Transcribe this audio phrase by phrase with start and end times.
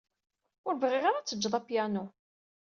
[0.67, 2.05] Ur bɣiɣ ara ad tejjed apyanu.